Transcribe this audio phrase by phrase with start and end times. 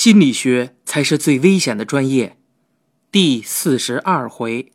[0.00, 2.36] 心理学才是最危险的专业。
[3.10, 4.70] 第四十二回。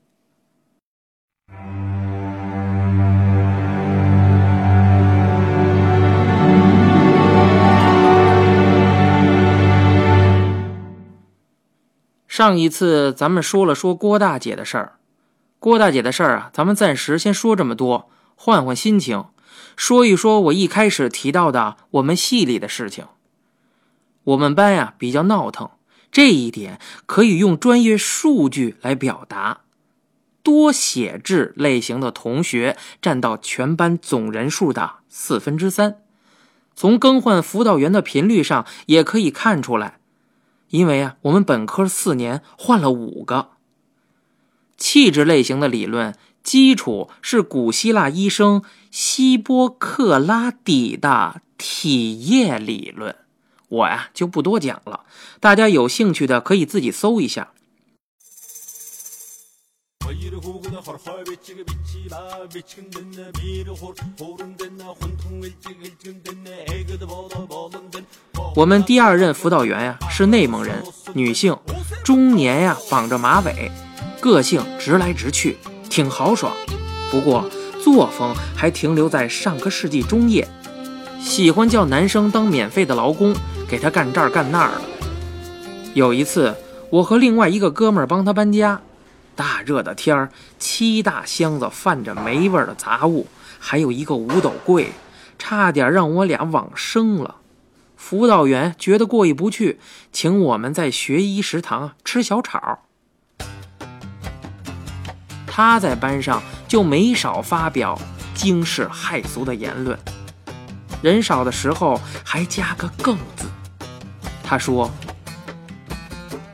[12.27, 14.97] 上一次咱们说了说郭大姐的事儿，
[15.57, 19.23] 郭大姐的事儿啊，咱们暂时先说这么多，换换心情，
[19.77, 23.05] 说一说我一开始提到的我们系里的事情。
[24.23, 25.69] 我们班呀比较闹腾，
[26.11, 29.61] 这一点可以用专业数据来表达。
[30.43, 35.97] 多写字类型的同学占到全班总人数的四分之三，
[36.75, 39.99] 从更换辅导员的频率上也可以看出来。
[40.69, 43.51] 因为啊，我们本科四年换了五个。
[44.75, 53.15] 气质类型的理论基础是古希腊医生希波克拉底的体液理论。
[53.73, 54.99] 我呀就不多讲了，
[55.39, 57.49] 大家有兴趣的可以自己搜一下。
[68.55, 70.83] 我们第二任辅导员呀是内蒙人，
[71.15, 71.57] 女性，
[72.03, 73.71] 中年呀，绑着马尾，
[74.21, 75.57] 个性直来直去，
[75.89, 76.55] 挺豪爽。
[77.09, 77.49] 不过
[77.83, 80.47] 作风还停留在上个世纪中叶，
[81.19, 83.35] 喜欢叫男生当免费的劳工。
[83.73, 84.81] 给他干这儿干那儿的。
[85.95, 86.55] 有一次，
[86.91, 88.79] 我和另外一个哥们儿帮他搬家，
[89.35, 90.29] 大热的天儿，
[90.59, 93.25] 七大箱子泛着霉味儿的杂物，
[93.57, 94.91] 还有一个五斗柜，
[95.39, 97.37] 差点让我俩往生了。
[97.97, 99.79] 辅导员觉得过意不去，
[100.11, 102.83] 请我们在学医食堂吃小炒。
[105.47, 107.99] 他在班上就没少发表
[108.35, 109.97] 惊世骇俗的言论，
[111.01, 113.47] 人少的时候还加个“更”字。
[114.43, 114.91] 他说：“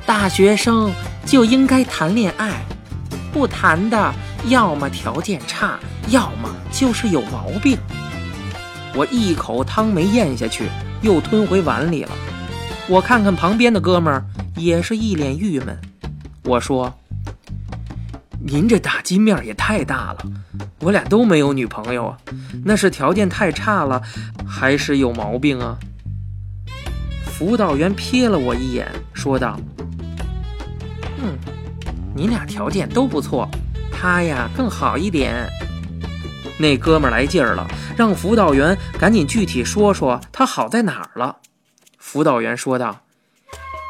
[0.05, 0.93] 大学生
[1.25, 2.61] 就应该谈恋爱，
[3.33, 4.13] 不谈的
[4.47, 7.77] 要么条件差，要么就是有毛病。”
[8.95, 10.69] 我一口汤没咽下去，
[11.01, 12.11] 又吞回碗里了。
[12.87, 14.23] 我看看旁边的哥们儿，
[14.55, 15.77] 也是一脸郁闷。
[16.43, 16.93] 我说
[18.39, 20.19] ：“您这打击面也太大了，
[20.79, 22.17] 我俩都没有女朋友啊，
[22.63, 24.01] 那是条件太差了，
[24.47, 25.77] 还是有毛病啊？”
[27.39, 29.57] 辅导员瞥了我一眼，说道
[31.23, 31.37] ：“嗯，
[32.13, 33.47] 你俩条件都不错，
[33.89, 35.47] 他呀更好一点。”
[36.59, 41.37] 那哥们来劲儿了，让辅导员赶紧具体说说他好在哪儿了。
[41.97, 42.99] 辅导员说道：“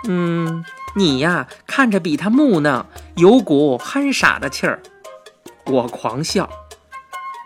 [0.07, 0.63] 嗯，
[0.95, 2.85] 你呀看着比他木讷，
[3.15, 4.79] 有股憨傻的气儿。”
[5.65, 6.47] 我狂笑。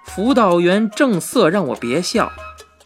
[0.04, 2.30] 辅导员正色让我别笑，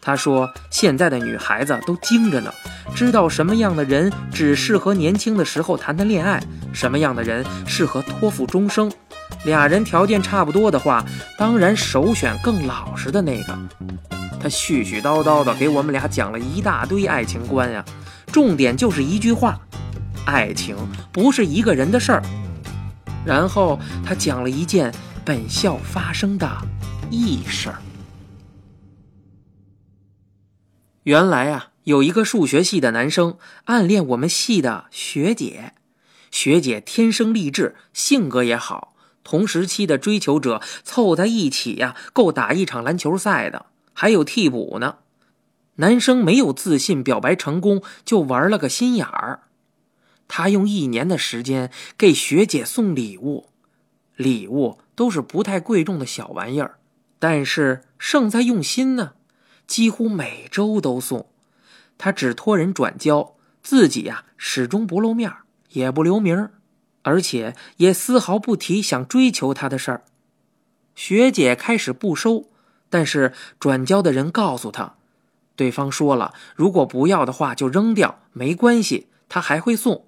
[0.00, 2.54] 他说：“现在的女孩子都精着呢。”
[2.94, 8.90] 知道什么样的人只适合年轻的时候谈谈恋爱，什么样的人适合托付终生。
[9.44, 11.04] 俩人条件差不多的话，
[11.38, 13.56] 当然首选更老实的那个。
[14.40, 17.84] 他絮絮叨叨的给我们俩讲了一大堆爱情观呀，
[18.32, 19.60] 重点就是一句话：
[20.26, 20.76] 爱情
[21.12, 22.22] 不是一个人的事儿。
[23.24, 24.92] 然后他讲了一件
[25.24, 26.50] 本校发生的
[27.10, 27.78] 异事儿。
[31.04, 31.68] 原来啊。
[31.88, 35.72] 有一个数学系的男生暗恋我们系的学姐，
[36.30, 38.94] 学姐天生丽质，性格也好，
[39.24, 44.96] 同时期的追求者凑在一起呀，够打一场篮球赛的，还有替补呢。
[45.76, 49.44] 男生没有自信表白成功，就玩了个心眼儿。
[50.26, 53.48] 他用一年的时间给学姐送礼物，
[54.14, 56.76] 礼物都是不太贵重的小玩意儿，
[57.18, 59.12] 但是胜在用心呢，
[59.66, 61.30] 几乎每周都送。
[61.98, 65.30] 他只托人转交，自己呀始终不露面，
[65.70, 66.48] 也不留名，
[67.02, 70.04] 而且也丝毫不提想追求他的事儿。
[70.94, 72.50] 学姐开始不收，
[72.88, 74.96] 但是转交的人告诉他，
[75.54, 80.06] 对方说了，如果不要的话就扔掉，没关系，他还会送。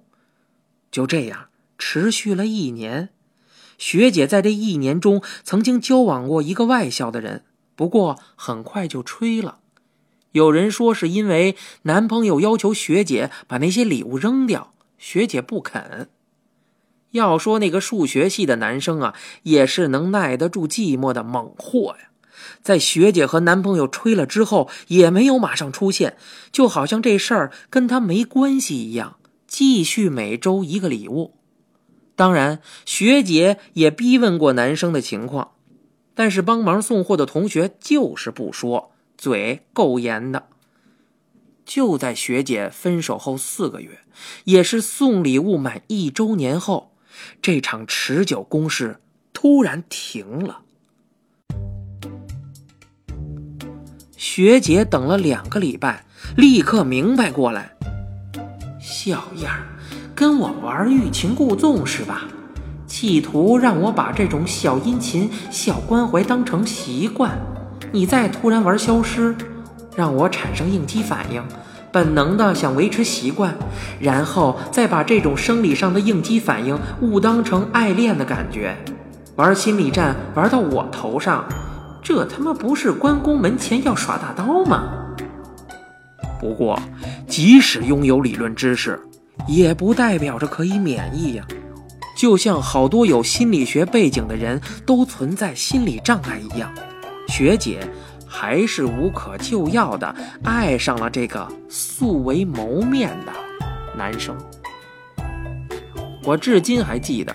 [0.89, 1.47] 就这样
[1.77, 3.09] 持续了一年。
[3.77, 7.45] 学姐在这一年中曾经交往过一个外校的人，
[7.75, 9.59] 不过很快就吹了。
[10.31, 16.09] 有人说是因为男朋友要求学姐把那些礼物扔掉，学姐不肯。
[17.11, 19.13] 要说那个数学系的男生啊，
[19.43, 22.09] 也是能耐得住寂寞的猛货呀。
[22.61, 26.15] 在学姐和男朋友吹了之后，也没有马上出现，
[26.51, 31.33] 就好像这事儿跟他没关系一样，继续每周一个礼物。
[32.15, 35.51] 当然，学姐也逼问过男生的情况，
[36.15, 38.90] 但是帮忙送货的同学就是不说。
[39.21, 40.47] 嘴够严的。
[41.63, 43.99] 就在学姐分手后四个月，
[44.45, 46.93] 也是送礼物满一周年后，
[47.39, 48.99] 这场持久攻势
[49.31, 50.61] 突然停了。
[54.17, 56.03] 学姐等了两个礼拜，
[56.35, 57.77] 立刻明白过来，
[58.81, 59.67] 小样儿，
[60.15, 62.23] 跟我玩欲擒故纵是吧？
[62.87, 67.39] 企图让我把这种小殷勤、小关怀当成习惯，
[67.91, 69.35] 你再突然玩消失，
[69.95, 71.43] 让我产生应激反应，
[71.91, 73.53] 本能的想维持习惯，
[73.99, 78.77] 然后再把这种生理上的应激反应误当成爱恋的感觉，
[79.35, 81.45] 玩心理战玩到我头上。
[82.01, 84.83] 这他妈不是关公门前要耍大刀吗？
[86.39, 86.81] 不过，
[87.27, 88.99] 即使拥有理论知识，
[89.47, 91.45] 也不代表着可以免疫呀。
[92.17, 96.71] 就像好多有心理学背景的人都存在心理障碍一样，
[97.31, 97.79] 学姐
[98.27, 100.13] 还是无可救药的
[100.43, 103.31] 爱上了这个素未谋面的
[103.97, 104.35] 男生。
[106.25, 107.33] 我至今还记得。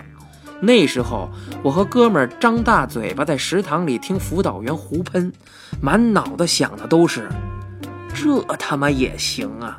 [0.60, 1.30] 那时候，
[1.62, 5.32] 我和哥们张大嘴巴在食堂里听辅导员胡喷，
[5.80, 7.28] 满脑子想的都是
[8.14, 9.78] “这他妈也行啊！”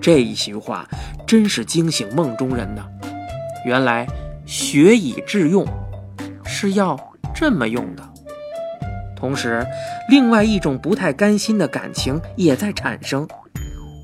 [0.00, 0.86] 这一席话
[1.26, 2.82] 真是惊醒梦中人呐！
[3.66, 4.06] 原来
[4.44, 5.66] 学以致用
[6.44, 6.98] 是要
[7.34, 8.13] 这么用的。
[9.24, 9.66] 同时，
[10.10, 13.26] 另外一种不太甘心的感情也在产生，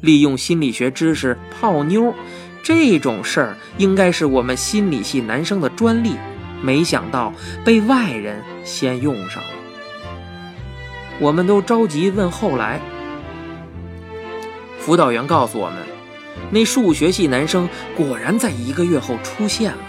[0.01, 2.15] 利用心理学知识泡妞。
[2.63, 6.15] 这种事儿应该是我们心理系男生的专利，
[6.63, 7.35] 没想到
[7.67, 9.51] 被外人先用上了。
[11.19, 12.81] 我们都着急问后来，
[14.79, 15.77] 辅导员告诉我们，
[16.51, 19.83] 那数学系男生果然在一个月后出现了，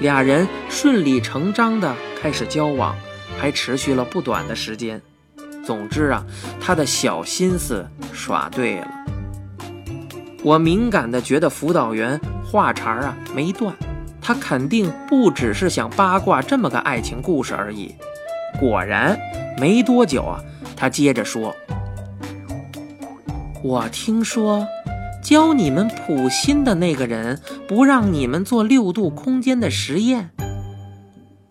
[0.00, 2.94] 俩人顺理成章的开始交往，
[3.38, 5.00] 还持续了不短的时间。
[5.64, 6.24] 总之啊，
[6.60, 8.88] 他的小心思耍对了。
[10.44, 13.74] 我敏感的觉得辅导员话茬啊没断，
[14.20, 17.94] 他肯定不只是想八卦这么个爱情故事而已。
[18.60, 19.18] 果然，
[19.58, 20.40] 没多久啊，
[20.76, 21.54] 他接着说
[23.64, 24.64] ：“我听说，
[25.24, 30.30] 教你们普心的那个人不让你们做六度空间的实验。”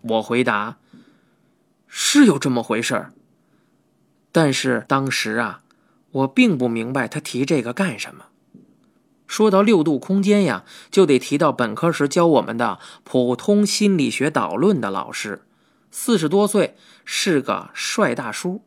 [0.07, 0.77] 我回答
[1.97, 3.13] ：“是有这么回事儿。”
[4.33, 5.61] 但是当时啊，
[6.11, 8.25] 我并不明白他提这个干什么。
[9.25, 15.43] 说到六度空间呀，就得提到本科时教我们的普通心理学导论的老师，
[15.89, 16.75] 四十多岁，
[17.05, 18.65] 是个帅大叔。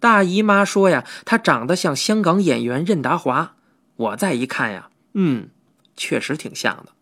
[0.00, 3.54] 大姨妈说呀，他长得像香港演员任达华。
[3.94, 5.48] 我再一看呀，嗯，
[5.96, 6.93] 确实挺像的。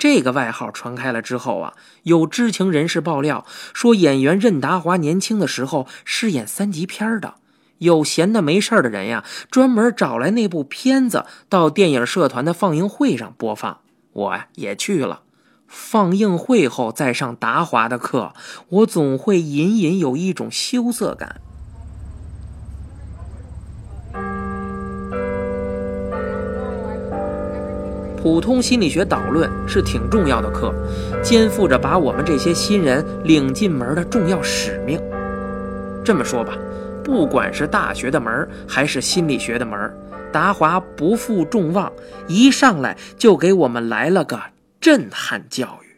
[0.00, 1.74] 这个外号传开了之后啊，
[2.04, 3.44] 有知情人士爆料
[3.74, 7.34] 说，演员任达华年轻的时候是演三级片的。
[7.76, 13.80] 有闲的没事的人呀，专门找来那部片子到电影社团的放映会上播放。
[14.14, 15.20] 我呀也去了。
[15.68, 18.32] 放映会后再上达华的课，
[18.70, 21.42] 我总会隐隐有一种羞涩感。
[28.22, 30.74] 普通心理学导论是挺重要的课，
[31.22, 35.00] 肩负着把我们这些新人领进门的重要使命。
[36.04, 36.56] 这么说吧。
[37.02, 39.92] 不管是大学的门还是心理学的门
[40.30, 41.90] 达华不负众望，
[42.28, 44.38] 一上来就给我们来了个
[44.80, 45.96] 震撼教育。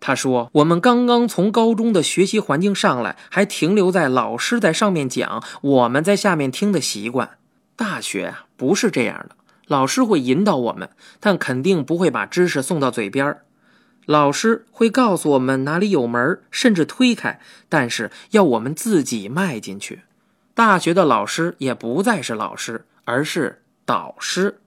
[0.00, 7.30] 他说：“我们刚刚从高中的学习环境上来，还停留在老师在上面讲，我们在下面听的习惯。
[7.74, 9.36] 大学啊，不是这样的，
[9.66, 10.88] 老师会引导我们，
[11.20, 13.38] 但肯定不会把知识送到嘴边。”
[14.06, 20.02] 老师会告诉我们哪里有门，甚至推开，但是要我们自己迈进去。
[20.54, 24.60] 大学的老师也不再是老师，而是导师。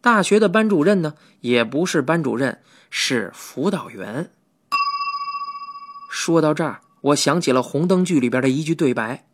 [0.00, 4.30] 大学的班主任呢，也不是班主任，是辅导员。
[6.08, 9.26] 说到这儿，我想起了《红灯剧》里边的一句对白：“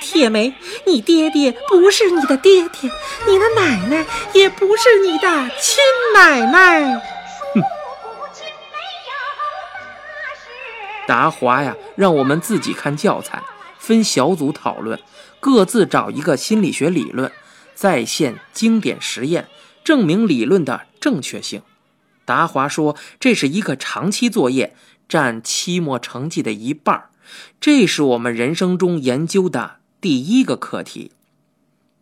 [0.00, 0.54] 铁梅，
[0.86, 2.90] 你爹爹不是你的爹爹，
[3.26, 5.82] 你的奶奶也不是你的亲
[6.14, 7.02] 奶奶。”
[11.06, 13.42] 达华呀，让我们自己看教材，
[13.78, 15.00] 分小组讨论，
[15.40, 17.32] 各自找一个心理学理论，
[17.74, 19.48] 再现经典实验，
[19.82, 21.62] 证明理论的正确性。
[22.24, 24.76] 达华说，这是一个长期作业，
[25.08, 27.06] 占期末成绩的一半
[27.60, 31.12] 这是我们人生中研究的第一个课题。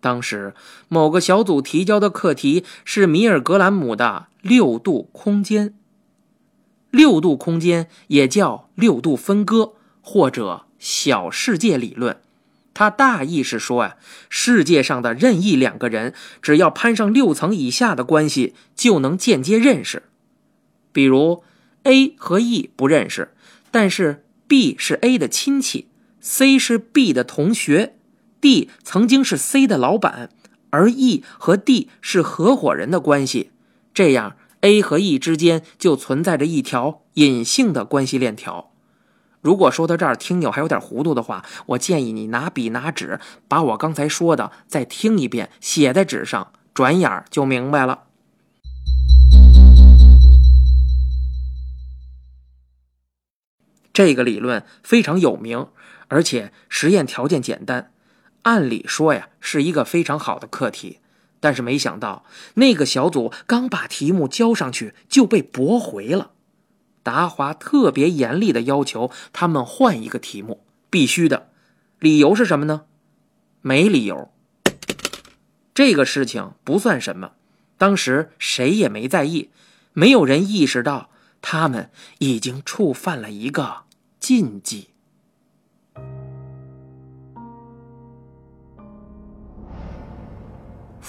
[0.01, 0.55] 当时
[0.89, 5.75] 某个小组提交的课题是米尔格兰姆的六度空间。
[6.91, 12.19] 六度空间也叫六度分割或者小世界理论，
[12.73, 13.97] 他大意是说呀，
[14.31, 20.05] 世界上的任意两个人，只要攀上六层以下的关系，就能间接认识。
[20.93, 21.43] 比如
[21.83, 23.35] A 和 E 不认识，
[23.71, 25.88] 但是 B 是 A 的亲戚
[26.21, 27.95] ，C 是 B 的同学
[28.41, 30.31] ，D 曾经是 C 的老板，
[30.71, 33.51] 而 E 和 D 是合伙人的关系。
[33.95, 38.71] 这样 A 和 E 之间就存在着一条隐性的关系链条。
[39.41, 48.05] 如果说到这儿，听友还有点糊涂的话，我建议你拿笔拿纸，把我刚才说的再听一遍，写在纸上，转眼就明白了。
[53.93, 55.67] 这个理论非常有名，
[56.09, 57.93] 而且实验条件简单，
[58.43, 60.99] 按理说呀是一个非常好的课题，
[61.41, 62.25] 但是没想到
[62.55, 66.33] 那个小组刚把题目交上去就被驳回了。
[67.03, 71.51] 达华特别严厉的要求他们换一个题目，必须的。
[71.99, 72.83] 理由是什么呢？
[73.61, 74.31] 没理由。
[75.75, 77.33] 这个事情不算什么，
[77.77, 79.51] 当时谁也没在意，
[79.93, 81.11] 没有人意识到
[81.41, 83.85] 他们已经触犯了一个
[84.19, 84.91] 禁忌。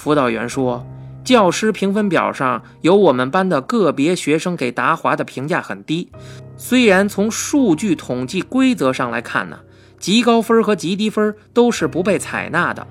[0.00, 0.86] 辅导员说。
[1.22, 6.10] 教师评分表上有我们班的个别学生给达华的评价很低，
[6.56, 9.60] 虽然从数据统计规则上来看呢，
[9.98, 12.86] 极高分和极低分都是不被采纳的，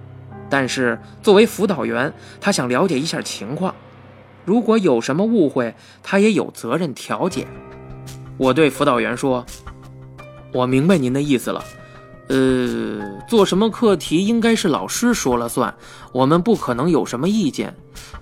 [0.47, 3.73] 但是作为辅导员，他想了解一下情况，
[4.45, 5.73] 如果有什么误会，
[6.03, 7.47] 他也有责任调解。
[8.37, 9.43] 我对辅导员说
[10.53, 11.65] ：“我明白您的意思了。”
[12.29, 15.73] 呃，做什么课题应该是老师说了算，
[16.11, 17.75] 我们不可能有什么意见。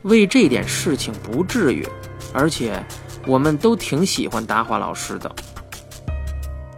[0.04, 1.86] 为这点事情不至于，
[2.34, 2.82] 而且
[3.26, 5.30] 我们都挺喜欢达华老师的。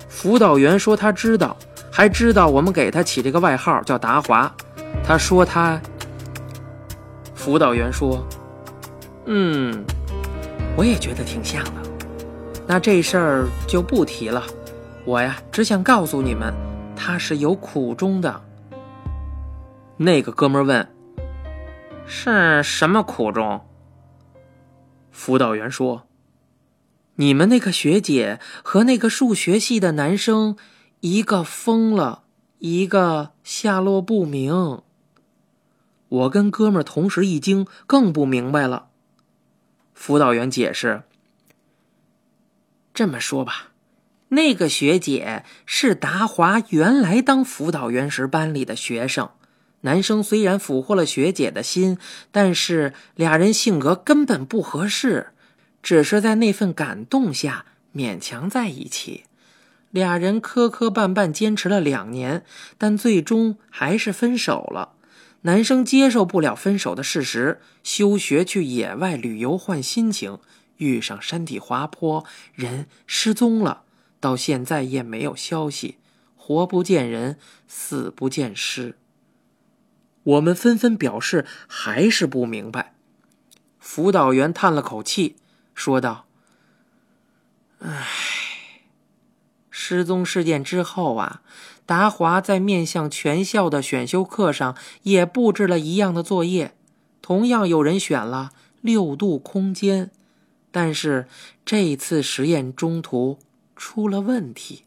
[0.07, 1.55] 辅导员说他知道，
[1.91, 4.51] 还知道我们给他起这个外号叫达华。
[5.03, 5.79] 他说他。
[7.35, 8.25] 辅导员说
[9.27, 9.83] ：“嗯，
[10.75, 11.71] 我也觉得挺像的。
[12.65, 14.43] 那这事儿就不提了。
[15.05, 16.51] 我呀，只想告诉你们。”
[17.01, 18.43] 他是有苦衷的。
[19.95, 20.93] 那个哥们问
[22.05, 23.65] ：“是什么苦衷？”
[25.09, 26.05] 辅导员说
[27.15, 30.57] ：“你们那个学姐和那个数学系的男生，
[30.99, 32.23] 一个疯了，
[32.57, 34.81] 一个下落不明。”
[36.09, 38.89] 我跟哥们同时一惊，更不明白了。
[39.93, 41.03] 辅导员解释
[42.93, 43.67] ：“这么说吧。”
[44.29, 49.29] 那个学姐是达华原来当辅导员时班里的学生，
[49.81, 51.97] 男生虽然俘获了学姐的心，
[52.31, 55.31] 但是俩人性格根本不合适，
[55.81, 59.23] 只是在那份感动下勉强在一起。
[59.89, 62.45] 俩人磕磕绊绊坚持了两年，
[62.77, 64.93] 但最终还是分手了。
[65.41, 70.37] 男生接受不了分手的事实，休学去野外旅游换心情，
[70.77, 73.83] 遇上山体滑坡，人失踪了。
[74.19, 75.97] 到现在也没有消息，
[76.35, 78.97] 活不见人，死不见尸。
[80.23, 82.93] 我们纷纷表示还是不明白。
[83.79, 85.37] 辅导员叹了口气，
[85.73, 86.25] 说道
[87.79, 88.05] ：“唉，
[89.69, 91.41] 失踪事件之后啊，
[91.85, 96.75] 达华在面向全校的选修课上也布置了一样的作业，
[97.21, 100.11] 同样有人选了六度空间，
[100.71, 101.27] 但是
[101.63, 103.39] 这次实验中途。”
[103.79, 104.83] 出了问题。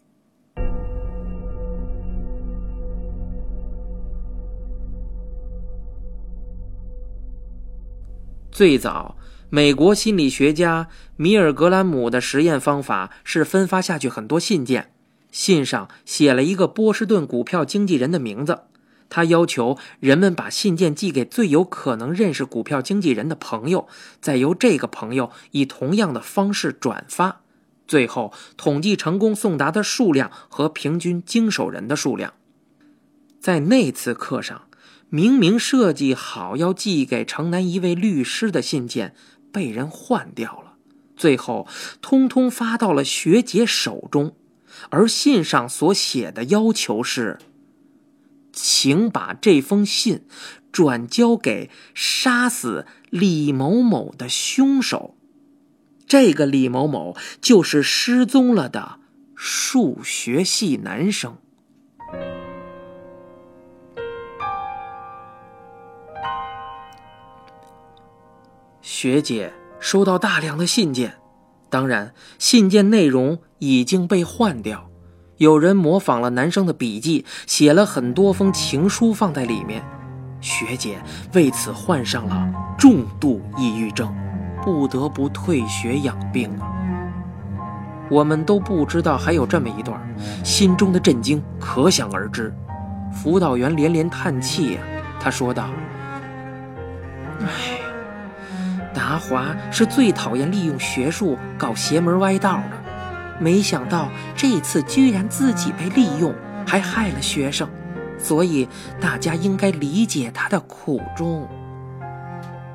[8.51, 9.17] 最早，
[9.49, 14.93] 美国心理学家米尔格兰姆的实验方法是分发下去很多信件，
[15.31, 18.65] 信上写了一个波士顿股票经纪人的名字。
[19.09, 23.89] 他要求人们把信件寄给最有可能认识股票经纪人的朋友，
[24.21, 27.42] 再由这个朋友以同样的方式转发。
[27.93, 32.33] 最后统计成功送达的数量和平均经手人的数量，
[33.39, 34.63] 在那次课上，
[35.11, 39.15] 明明设计好要寄给城南一位律师的信件
[39.53, 40.77] 被人换掉了，
[41.19, 41.69] 最后
[42.01, 44.35] 通通发到了学姐手中，
[44.89, 47.39] 而信上所写的要求是：
[48.55, 50.25] 请把这封信
[50.73, 55.19] 转交给杀死李某某的凶手。
[56.07, 59.01] 这个李某某就是失踪了的
[59.35, 61.37] 数学系男生。
[68.81, 71.15] 学姐收到大量的信件，
[71.69, 74.91] 当然，信件内容已经被换掉，
[75.39, 79.85] 有人模仿了男生的笔记，写了很多封情书放在里面。
[80.41, 81.03] 学姐
[81.35, 84.15] 为此患上了重度抑郁症，
[84.63, 86.71] 不得不退学养病啊。
[88.11, 89.99] 我们都不知道还有这么一段，
[90.45, 92.53] 心中的震惊可想而知。
[93.13, 94.81] 辅导员连连叹气呀，
[95.21, 95.69] 他说道
[97.41, 97.47] ：“哎，
[98.95, 106.35] 达华是最讨厌利用学术搞邪门歪道的，没想到这次居然自己被利用，
[106.67, 107.69] 还害了学生。”
[108.19, 108.69] 所以
[109.01, 111.49] 大家应该理解他的苦衷。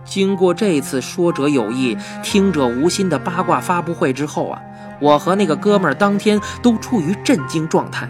[0.07, 4.61] 经过这次说者有意、听者无心的八卦发布会之后啊，
[4.99, 8.09] 我和那个哥们儿当天都处于震惊状态。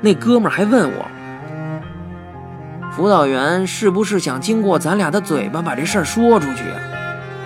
[0.00, 1.06] 那哥们儿还问我，
[2.90, 6.80] 辅导员是不是想经过咱俩的嘴巴把这事儿说出去啊？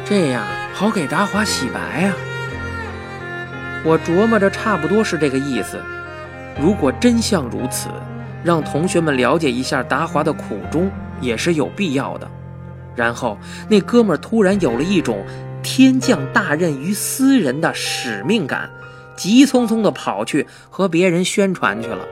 [0.04, 0.42] 这样
[0.72, 2.14] 好给达华洗白啊？
[3.84, 5.78] 我琢磨着，差不多是这个意思。
[6.60, 7.88] 如果真相如此，
[8.42, 10.90] 让同学们了解一下达华的苦衷
[11.20, 12.28] 也是有必要的。
[12.94, 15.24] 然后那哥们儿突然有了一种
[15.62, 18.70] 天降大任于斯人的使命感，
[19.16, 22.06] 急匆匆地跑去和别人宣传去了。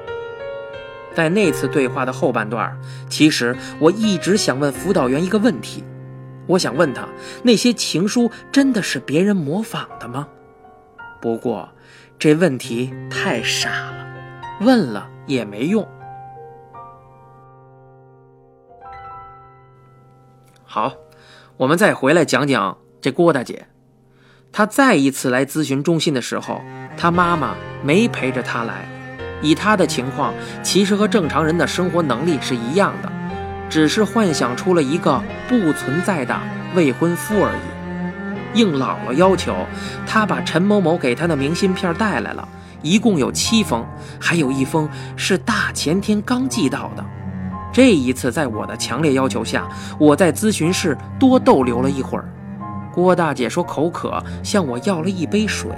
[1.14, 5.82] 在那次对话的后半段，其实我一直想问辅导员一个问题，
[6.46, 7.08] 我想问他：
[7.42, 10.28] 那些情书真的是别人模仿的吗？
[11.20, 11.68] 不过
[12.18, 14.06] 这问题太傻了，
[14.60, 15.84] 问了也没用。
[20.70, 20.92] 好，
[21.56, 23.68] 我们再回来讲讲这郭大姐。
[24.52, 26.60] 她再一次来咨询中心的时候，
[26.94, 28.86] 她妈妈没陪着她来。
[29.40, 33.10] 以她的情况，其实和正常人的生活能力是一样的，
[33.70, 36.38] 只是幻想出了一个不存在的
[36.74, 38.58] 未婚夫而已。
[38.60, 39.64] 应姥姥要求，
[40.06, 42.46] 她把陈某某给她的明信片带来了，
[42.82, 43.86] 一共有七封，
[44.20, 47.02] 还有一封是大前天刚寄到的。
[47.78, 49.68] 这一次，在我的强烈要求下，
[50.00, 52.28] 我在咨询室多逗留了一会儿。
[52.92, 55.70] 郭大姐说口渴，向我要了一杯水。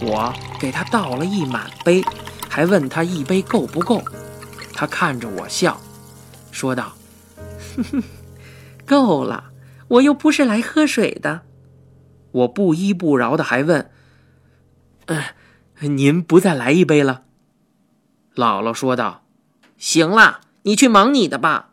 [0.00, 2.02] 我给她倒了一满杯，
[2.48, 4.02] 还问她一杯够不够。
[4.72, 5.78] 她看着我笑，
[6.50, 6.94] 说道
[7.76, 8.02] ：“哼哼，
[8.86, 9.50] 够了，
[9.88, 11.42] 我又不是来喝水的。”
[12.32, 13.90] 我不依不饶的还问
[15.04, 15.22] ：“嗯，
[15.98, 17.24] 您不再来一杯了？”
[18.34, 19.24] 姥姥说道。
[19.78, 21.70] 行了，你去忙你的吧。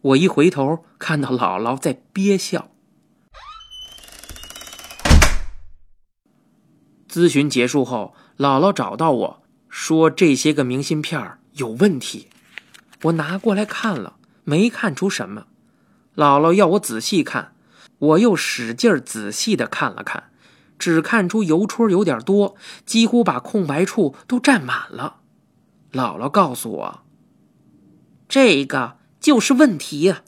[0.00, 2.70] 我一回头，看到姥姥在憋笑。
[7.08, 12.28] 咨询结束后，姥姥找到我说：“这些个明信片有问题。”
[13.02, 15.48] 我拿过来看了，没看出什么。
[16.14, 17.54] 姥姥要我仔细看，
[17.98, 20.30] 我又使劲仔细的看了看，
[20.78, 22.54] 只看出邮戳有点多，
[22.86, 25.16] 几乎把空白处都占满了。
[25.92, 27.02] 姥姥告诉我
[28.28, 30.22] ：“这个就是问题呀。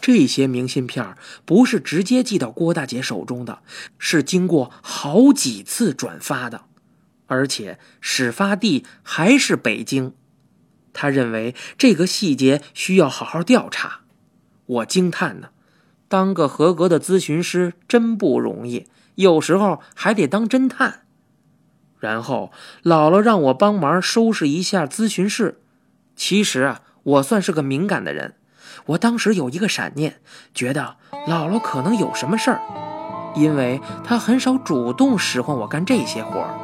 [0.00, 3.62] 这些明信片不是直接寄到郭大姐手中的，
[3.98, 6.66] 是经过好几次转发的，
[7.26, 10.14] 而且始发地还是北京。
[10.92, 14.02] 他认为这个细节需要好好调查。
[14.66, 15.48] 我惊叹呢，
[16.08, 21.01] 当个合格的咨询师真不容易，有时候还得当侦探。”
[22.02, 22.50] 然后
[22.82, 25.60] 姥姥让我帮忙收拾一下咨询室。
[26.16, 28.34] 其实啊，我算是个敏感的人。
[28.86, 30.20] 我当时有一个闪念，
[30.52, 30.96] 觉得
[31.28, 32.60] 姥姥可能有什么事儿，
[33.36, 36.58] 因为她很少主动使唤我干这些活儿。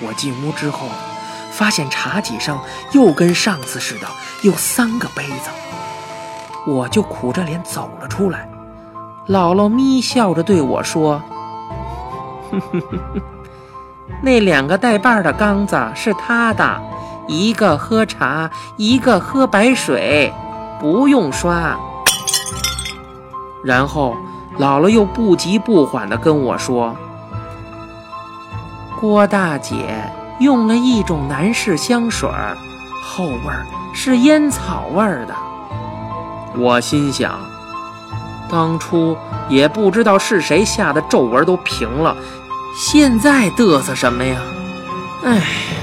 [0.00, 0.88] 我进屋之后，
[1.52, 4.06] 发现茶几上又跟上次似的
[4.42, 5.63] 有三个杯子。
[6.66, 8.48] 我就苦着脸走了出来，
[9.28, 11.20] 姥姥咪笑着对我说
[12.50, 13.22] ：“哼哼哼哼，
[14.22, 16.80] 那两个带把的缸子是他的，
[17.26, 20.32] 一个喝茶，一个喝白水，
[20.80, 21.76] 不用刷。”
[23.62, 24.16] 然后
[24.58, 26.96] 姥姥又不急不缓地跟我说
[28.98, 30.02] ：“郭大姐
[30.38, 32.30] 用了一种男士香水，
[33.02, 35.34] 后味儿是烟草味儿的。”
[36.56, 37.38] 我心想，
[38.48, 39.16] 当初
[39.48, 42.16] 也不知道是谁下的皱纹都平了，
[42.76, 44.40] 现在嘚瑟什么呀？
[45.24, 45.73] 哎。